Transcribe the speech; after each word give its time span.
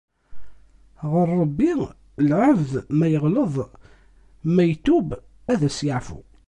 Ɣer 1.11 1.27
Rebbi 1.41 1.71
lɛebd 2.29 2.71
ma 2.97 3.07
yeɣleḍ, 3.11 3.55
ma 4.53 4.63
itub 4.73 5.09
ad 5.51 5.61
as-yeɛfu. 5.69 6.19